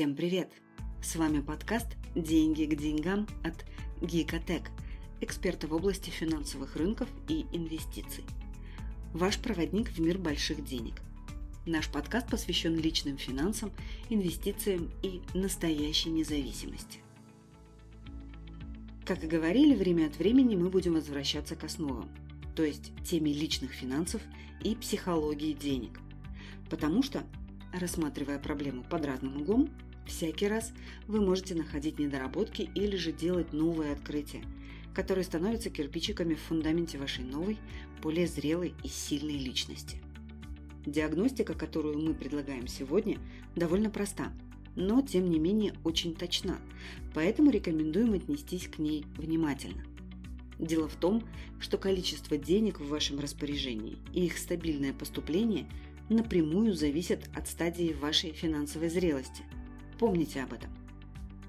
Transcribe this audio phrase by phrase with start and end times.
[0.00, 0.50] Всем привет!
[1.02, 3.66] С вами подкаст «Деньги к деньгам» от
[4.00, 4.70] Гикотек,
[5.20, 8.24] эксперта в области финансовых рынков и инвестиций.
[9.12, 10.94] Ваш проводник в мир больших денег.
[11.66, 13.72] Наш подкаст посвящен личным финансам,
[14.08, 17.00] инвестициям и настоящей независимости.
[19.04, 22.08] Как и говорили, время от времени мы будем возвращаться к основам,
[22.56, 24.22] то есть теме личных финансов
[24.64, 26.00] и психологии денег.
[26.70, 27.22] Потому что
[27.72, 29.70] Рассматривая проблему под разным углом,
[30.06, 30.72] всякий раз
[31.06, 34.42] вы можете находить недоработки или же делать новые открытия,
[34.94, 37.58] которые становятся кирпичиками в фундаменте вашей новой,
[38.02, 39.98] более зрелой и сильной личности.
[40.86, 43.18] Диагностика, которую мы предлагаем сегодня,
[43.54, 44.32] довольно проста,
[44.76, 46.58] но тем не менее очень точна,
[47.14, 49.84] поэтому рекомендуем отнестись к ней внимательно.
[50.58, 51.22] Дело в том,
[51.58, 55.66] что количество денег в вашем распоряжении и их стабильное поступление–
[56.10, 59.44] напрямую зависят от стадии вашей финансовой зрелости.
[60.00, 60.70] Помните об этом.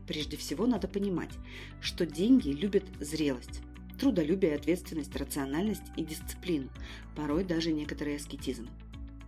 [0.05, 1.31] Прежде всего надо понимать,
[1.79, 3.61] что деньги любят зрелость,
[3.97, 6.67] трудолюбие, ответственность, рациональность и дисциплину,
[7.16, 8.67] порой даже некоторый аскетизм.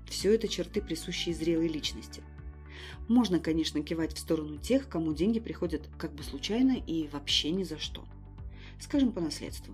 [0.09, 2.21] Все это черты, присущие зрелой личности.
[3.07, 7.63] Можно, конечно, кивать в сторону тех, кому деньги приходят как бы случайно и вообще ни
[7.63, 8.03] за что.
[8.77, 9.73] Скажем, по наследству.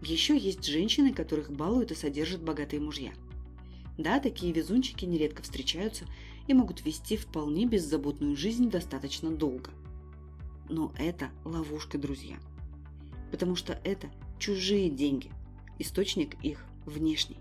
[0.00, 3.10] Еще есть женщины, которых балуют и содержат богатые мужья–
[4.00, 6.06] да, такие везунчики нередко встречаются
[6.50, 9.70] и могут вести вполне беззаботную жизнь достаточно долго.
[10.68, 12.40] Но это ловушка, друзья.
[13.30, 15.30] Потому что это чужие деньги.
[15.78, 17.36] Источник их внешний.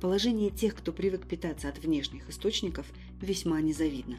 [0.00, 2.86] Положение тех, кто привык питаться от внешних источников,
[3.20, 4.16] весьма незавидно.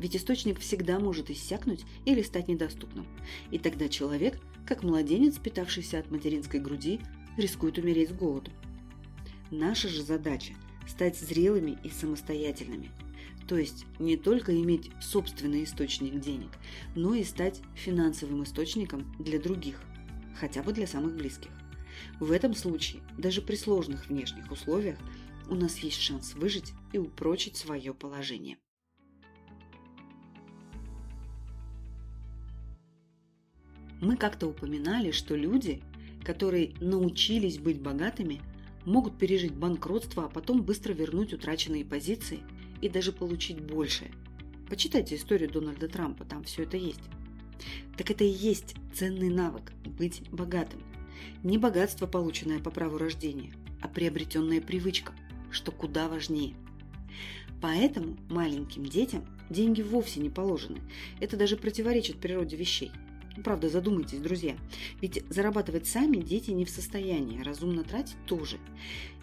[0.00, 3.06] Ведь источник всегда может иссякнуть или стать недоступным.
[3.52, 6.98] И тогда человек, как младенец, питавшийся от материнской груди,
[7.36, 8.50] рискует умереть с голоду.
[9.52, 10.54] Наша же задача–
[10.88, 12.90] стать зрелыми и самостоятельными.
[13.48, 16.50] То есть не только иметь собственный источник денег,
[16.94, 19.80] но и стать финансовым источником для других,
[20.34, 21.50] хотя бы для самых близких.
[22.18, 24.98] В этом случае, даже при сложных внешних условиях,
[25.48, 28.58] у нас есть шанс выжить и упрочить свое положение.
[34.00, 35.82] Мы как-то упоминали, что люди,
[36.24, 38.42] которые научились быть богатыми–
[38.86, 42.40] могут пережить банкротство, а потом быстро вернуть утраченные позиции
[42.80, 44.10] и даже получить большее.
[44.68, 47.00] Почитайте историю Дональда Трампа, там все это есть.
[47.96, 50.82] Так это и есть ценный навык– быть богатым.
[51.42, 55.12] Не богатство, полученное по праву рождения, а приобретенная привычка,
[55.50, 56.54] что куда важнее.
[57.62, 60.80] Поэтому маленьким детям деньги вовсе не положены.
[61.20, 62.90] Это даже противоречит природе вещей–
[63.42, 64.56] правда, задумайтесь, друзья.
[65.00, 68.58] Ведь зарабатывать сами дети не в состоянии, разумно тратить тоже.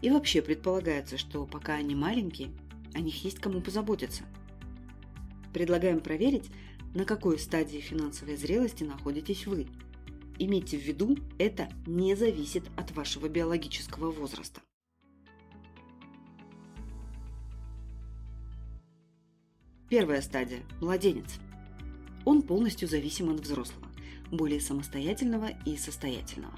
[0.02, 2.50] И вообще предполагается, что пока они маленькие,
[2.94, 4.24] о них есть кому позаботиться.
[5.54, 6.50] Предлагаем проверить,
[6.94, 9.68] на какой стадии финансовой зрелости находитесь вы.
[10.40, 14.62] Имейте в виду, это не зависит от вашего биологического возраста.
[19.90, 21.40] Первая стадия– младенец.
[22.26, 23.88] Он полностью зависим от взрослого
[24.32, 26.58] более самостоятельного и состоятельного.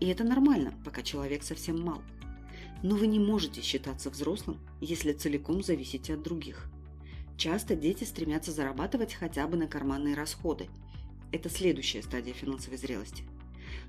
[0.00, 2.02] И это нормально, пока человек совсем мал.
[2.82, 6.68] Но вы не можете считаться взрослым, если целиком зависите от других.
[7.36, 10.68] Часто дети стремятся зарабатывать хотя бы на карманные расходы.
[11.30, 13.24] Это следующая стадия финансовой зрелости.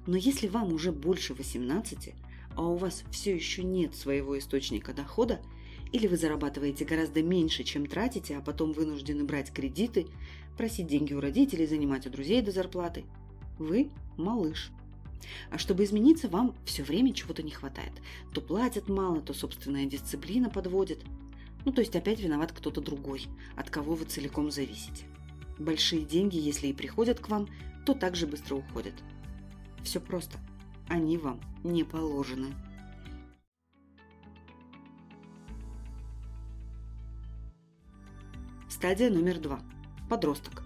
[0.06, 2.14] Но если вам уже больше 18,
[2.56, 5.42] а у вас все еще нет своего источника дохода,
[5.92, 10.08] или вы зарабатываете гораздо меньше, чем тратите, а потом вынуждены брать кредиты,
[10.58, 13.06] просить деньги у родителей, занимать у друзей до зарплаты.
[13.59, 14.72] Вы малыш.
[15.51, 17.94] А чтобы измениться, вам все время чего-то не хватает.
[18.34, 21.03] То платят мало, то собственная дисциплина подводит.
[21.66, 25.06] Ну, то есть опять виноват кто-то другой, от кого вы целиком зависите.
[25.59, 27.47] Большие деньги, если и приходят к вам,
[27.85, 28.94] то также быстро уходят.
[29.84, 30.38] Все просто.
[30.89, 32.47] Они вам не положены.
[38.69, 39.61] Стадия номер два.
[40.09, 40.63] Подросток.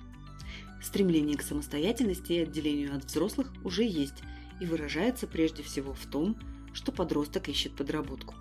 [0.82, 4.24] Стремление к самостоятельности и отделению от взрослых уже есть
[4.60, 6.38] и выражается прежде всего в том,
[6.74, 8.36] что подросток ищет подработку.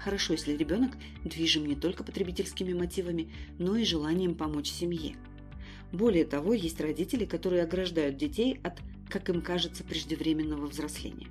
[0.00, 0.92] Хорошо, если ребенок
[1.24, 5.16] движим не только потребительскими мотивами, но и желанием помочь семье.
[5.92, 11.28] Более того, есть родители, которые ограждают детей от, как им кажется, преждевременного взросления.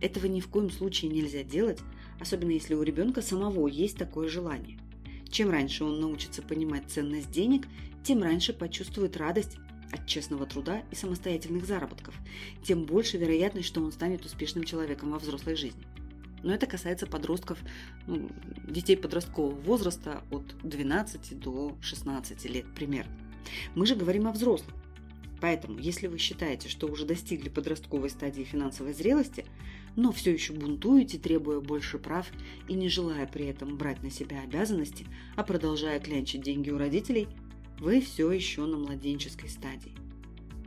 [0.00, 1.80] Этого ни в коем случае нельзя делать,
[2.20, 4.78] особенно если у ребенка самого есть такое желание.
[5.28, 7.66] Чем раньше он научится понимать ценность денег,
[8.04, 9.58] тем раньше почувствует радость
[9.92, 12.14] от честного труда и самостоятельных заработков,
[12.62, 15.82] тем больше вероятность, что он станет успешным человеком во взрослой жизни.
[16.42, 17.58] Но это касается подростков,
[18.06, 18.30] ну,
[18.66, 23.12] детей подросткового возраста от 12 до 16 лет примерно.
[23.74, 24.74] Мы же говорим о взрослых.
[25.40, 29.44] Поэтому, если вы считаете, что уже достигли подростковой стадии финансовой зрелости,
[29.94, 32.26] но все еще бунтуете, требуя больше прав
[32.66, 35.06] и не желая при этом брать на себя обязанности,
[35.36, 37.28] а продолжая клянчить деньги у родителей,
[37.80, 39.92] вы все еще на младенческой стадии.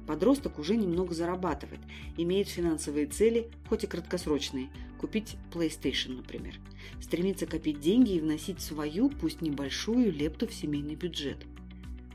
[0.08, 1.80] Подросток уже немного зарабатывает,
[2.18, 4.70] имеет финансовые цели, хоть и краткосрочные,
[5.00, 6.56] купить PlayStation, например.
[7.02, 11.46] Стремится копить деньги и вносить свою, пусть небольшую, лепту в семейный бюджет.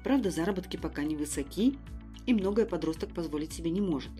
[0.02, 1.78] Правда, заработки пока не высоки,
[2.26, 4.12] и многое подросток позволить себе не может.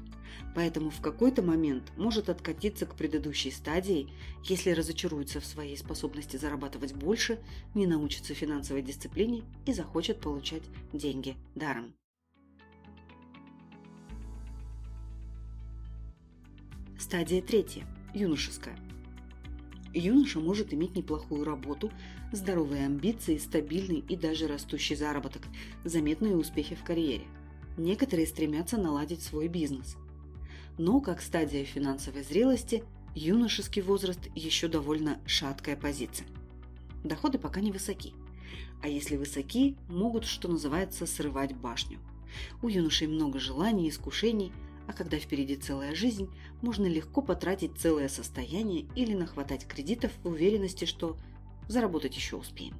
[0.54, 4.08] Поэтому в какой-то момент может откатиться к предыдущей стадии,
[4.44, 7.38] если разочаруется в своей способности зарабатывать больше,
[7.74, 10.62] не научится финансовой дисциплине и захочет получать
[10.92, 11.94] деньги даром.
[16.98, 18.76] Стадия третья– юношеская.
[19.92, 21.90] Юноша может иметь неплохую работу,
[22.32, 25.42] здоровые амбиции, стабильный и даже растущий заработок,
[25.84, 27.24] заметные успехи в карьере.
[27.78, 29.96] Некоторые стремятся наладить свой бизнес.
[30.78, 32.84] Но, как стадия финансовой зрелости,
[33.14, 36.26] юношеский возраст еще довольно шаткая позиция.
[37.02, 38.14] Доходы пока не высоки.
[38.82, 41.98] А если высоки, могут, что называется, срывать башню.
[42.62, 44.52] У юношей много желаний, искушений,
[44.86, 46.28] а когда впереди целая жизнь,
[46.60, 51.16] можно легко потратить целое состояние или нахватать кредитов в уверенности, что
[51.68, 52.74] заработать еще успеем.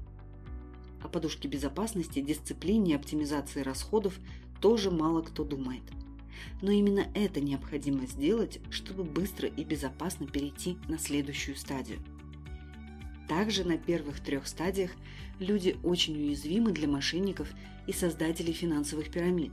[1.02, 4.19] О подушке безопасности, дисциплине и оптимизации расходов
[4.60, 5.82] тоже мало кто думает.
[6.62, 11.99] Но именно это необходимо сделать, чтобы быстро и безопасно перейти на следующую стадию.
[13.29, 14.93] Также на первых трех стадиях
[15.38, 17.49] люди очень уязвимы для мошенников
[17.87, 19.53] и создателей финансовых пирамид.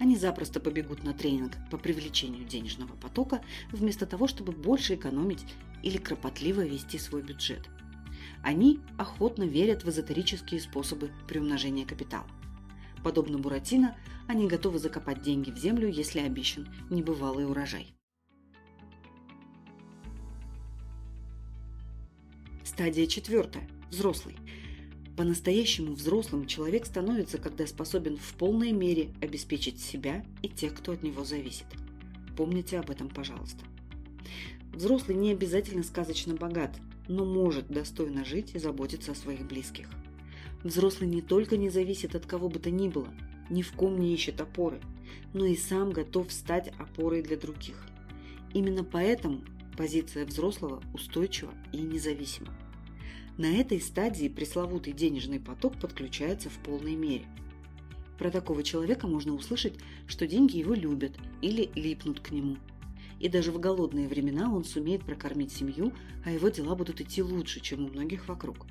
[0.00, 5.44] Они запросто побегут на тренинг по привлечению денежного потока, вместо того, чтобы больше экономить
[5.82, 7.68] или кропотливо вести свой бюджет.
[8.42, 12.26] Они охотно верят в эзотерические способы приумножения капитала.
[13.04, 17.94] Подобно Буратино, они готовы закопать деньги в землю, если обещан небывалый урожай.
[22.64, 23.68] Стадия четвертая.
[23.90, 24.36] Взрослый.
[25.18, 31.02] По-настоящему взрослым человек становится, когда способен в полной мере обеспечить себя и тех, кто от
[31.02, 31.66] него зависит.
[32.38, 33.64] Помните об этом, пожалуйста.
[34.72, 36.74] Взрослый не обязательно сказочно богат,
[37.06, 39.88] но может достойно жить и заботиться о своих близких.
[40.64, 43.08] Взрослый не только не зависит от кого бы то ни было,
[43.50, 44.80] ни в ком не ищет опоры,
[45.34, 47.86] но и сам готов стать опорой для других.
[48.54, 49.42] Именно поэтому
[49.76, 52.48] позиция взрослого устойчива и независима.
[53.36, 57.26] На этой стадии пресловутый денежный поток подключается в полной мере.
[58.16, 59.74] Про такого человека можно услышать,
[60.06, 61.12] что деньги его любят
[61.42, 62.56] или липнут к нему.
[63.20, 65.92] И даже в голодные времена он сумеет прокормить семью,
[66.24, 68.66] а его дела будут идти лучше, чем у многих вокруг.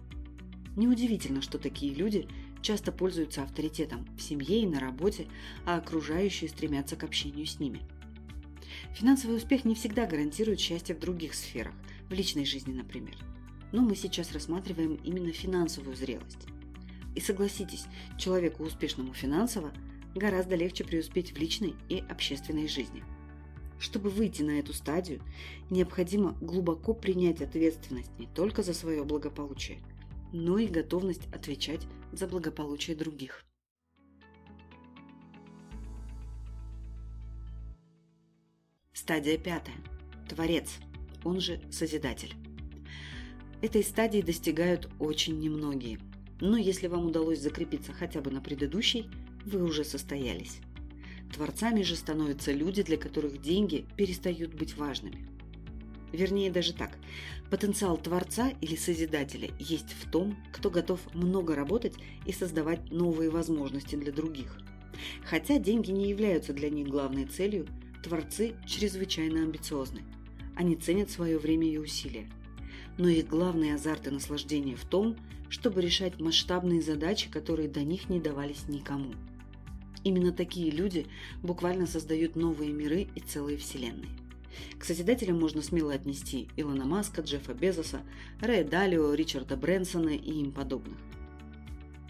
[0.76, 2.28] Неудивительно, что такие люди
[2.62, 5.28] часто пользуются авторитетом в семье и на работе,
[5.66, 7.82] а окружающие стремятся к общению с ними.
[8.96, 11.74] Финансовый успех не всегда гарантирует счастье в других сферах,
[12.10, 13.16] в личной жизни, например.
[13.72, 16.48] Но мы сейчас рассматриваем именно финансовую зрелость.
[17.16, 17.86] И согласитесь,
[18.18, 19.72] человеку успешному финансово
[20.16, 23.04] гораздо легче преуспеть в личной и общественной жизни.
[23.80, 25.22] Чтобы выйти на эту стадию,
[25.70, 29.80] необходимо глубоко принять ответственность не только за свое благополучие–
[30.34, 33.46] но и готовность отвечать за благополучие других.
[38.92, 39.76] Стадия пятая.
[40.28, 40.80] Творец,
[41.24, 42.34] он же Созидатель.
[43.62, 46.00] Этой стадии достигают очень немногие.
[46.42, 49.10] Но если вам удалось закрепиться хотя бы на предыдущей,
[49.46, 50.58] вы уже состоялись.
[51.34, 55.33] Творцами же становятся люди, для которых деньги перестают быть важными.
[56.14, 56.98] Вернее, даже так.
[57.50, 63.96] Потенциал творца или созидателя есть в том, кто готов много работать и создавать новые возможности
[63.96, 64.60] для других.
[65.26, 67.68] Хотя деньги не являются для них главной целью,
[68.04, 70.02] творцы чрезвычайно амбициозны.
[70.56, 72.30] Они ценят свое время и усилия.
[73.00, 75.18] Но их главный азарт и наслаждение в том,
[75.50, 79.14] чтобы решать масштабные задачи, которые до них не давались никому.
[80.04, 81.08] Именно такие люди
[81.42, 84.10] буквально создают новые миры и целые вселенные.
[84.78, 88.02] К созидателям можно смело отнести Илона Маска, Джеффа Безоса,
[88.42, 90.98] Рэя Далио, Ричарда Брэнсона и им подобных.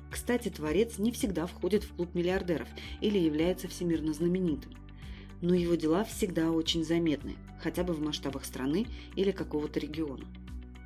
[0.10, 2.68] Кстати, творец не всегда входит в клуб миллиардеров
[3.02, 4.74] или является всемирно знаменитым.
[5.42, 8.86] Но его дела всегда очень заметны, хотя бы в масштабах страны
[9.16, 10.26] или какого-то региона.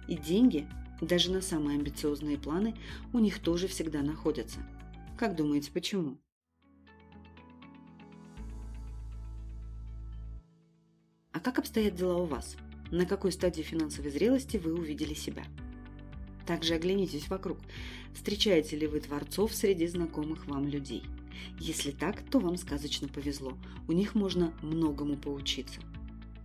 [0.08, 0.68] И деньги,
[1.02, 2.74] даже на самые амбициозные планы,
[3.12, 4.60] у них тоже всегда находятся.
[5.18, 6.18] Как думаете, почему?
[11.48, 12.58] Как обстоят дела у вас?
[12.92, 15.46] На какой стадии финансовой зрелости вы увидели себя?
[16.46, 17.58] Также оглянитесь вокруг.
[18.14, 21.04] Встречаете ли вы творцов среди знакомых вам людей?
[21.58, 23.58] Если так, то вам сказочно повезло.
[23.88, 25.80] У них можно многому поучиться.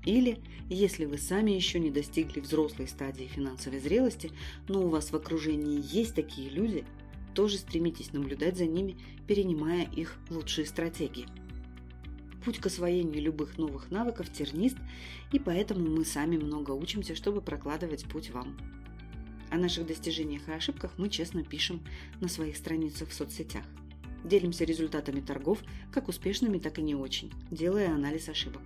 [0.04, 0.38] Или,
[0.70, 4.30] если вы сами еще не достигли взрослой стадии финансовой зрелости,
[4.68, 6.84] но у вас в окружении есть такие люди,
[7.34, 11.26] тоже стремитесь наблюдать за ними, перенимая их лучшие стратегии.
[12.44, 14.76] Путь к освоению любых новых навыков тернист,
[15.30, 18.56] и поэтому мы сами много учимся, чтобы прокладывать путь вам.
[19.50, 21.80] О наших достижениях и ошибках мы честно пишем
[22.20, 23.64] на своих страницах в соцсетях.
[24.24, 25.58] Делимся результатами торгов,
[25.92, 28.62] как успешными, так и не очень, делая анализ ошибок.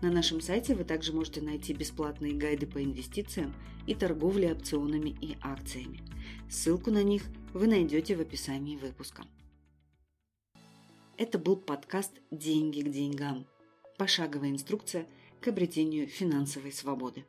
[0.00, 3.54] На нашем сайте вы также можете найти бесплатные гайды по инвестициям
[3.86, 6.00] и торговле опционами и акциями.
[6.48, 9.24] Ссылку на них вы найдете в описании выпуска.
[11.16, 13.46] Это был подкаст «Деньги к деньгам».
[13.98, 15.06] Пошаговая инструкция
[15.40, 17.24] к обретению финансовой свободы.